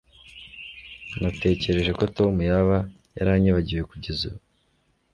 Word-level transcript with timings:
Natekereje 1.21 1.91
ko 1.99 2.03
Tom 2.17 2.33
yaba 2.51 2.77
yaranyibagiwe 3.17 3.81
kugeza 3.91 4.21
ubu 4.29 4.39